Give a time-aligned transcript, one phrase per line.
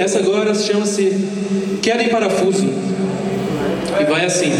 [0.00, 1.14] essa agora chama-se
[1.82, 2.66] Queda em Parafuso.
[4.00, 4.50] E vai assim.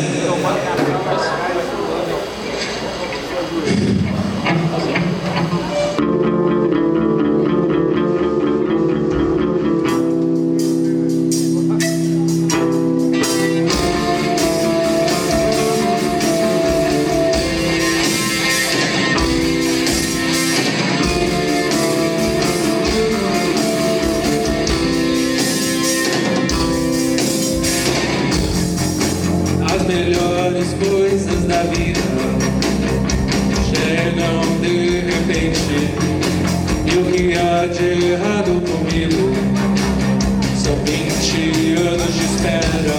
[30.60, 32.00] as coisas da vida
[33.70, 35.88] chegam de repente
[36.84, 39.32] e o que há de errado comigo
[40.62, 42.98] são 20 anos de espera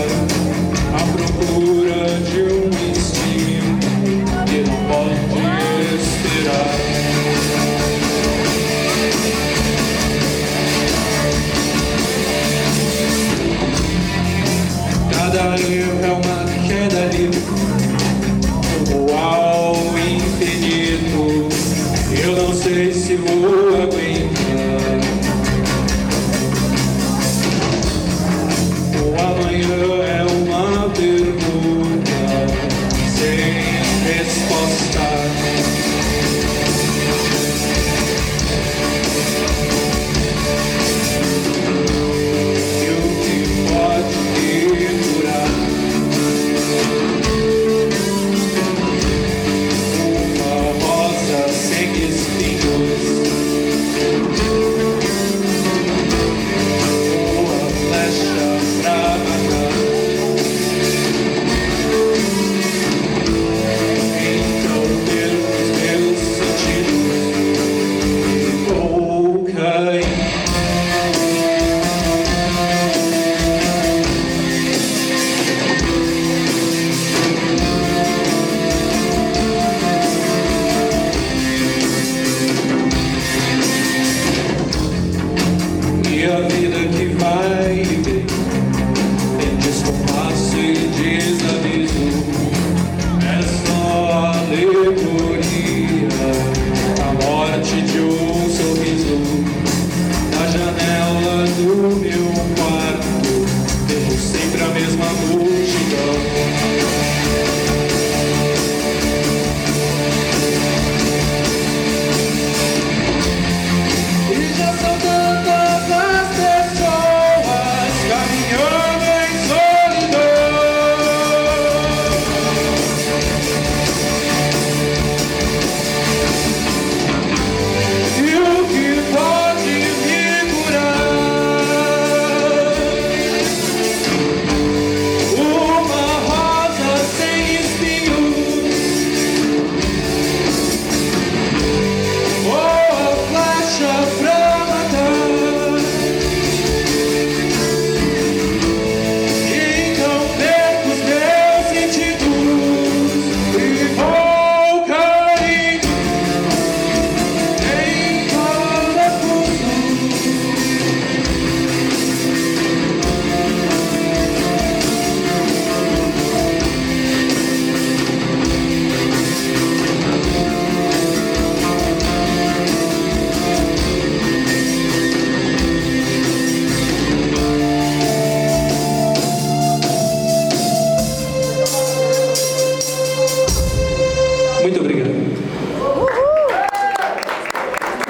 [0.96, 3.78] à procura de um destino
[4.48, 5.38] que não pode
[6.02, 6.80] esperar.
[15.12, 16.31] Cada erro é uma
[22.20, 24.32] Eu não sei se vou aguentar.
[28.98, 30.01] O amanhã.
[52.14, 53.11] It's you.